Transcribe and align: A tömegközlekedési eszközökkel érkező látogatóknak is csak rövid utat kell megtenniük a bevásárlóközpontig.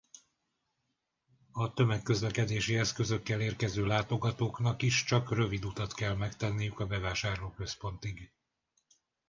A 1.51 1.73
tömegközlekedési 1.73 2.77
eszközökkel 2.77 3.41
érkező 3.41 3.85
látogatóknak 3.85 4.81
is 4.81 5.03
csak 5.03 5.31
rövid 5.33 5.65
utat 5.65 5.93
kell 5.93 6.15
megtenniük 6.15 6.79
a 6.79 6.85
bevásárlóközpontig. 6.85 8.31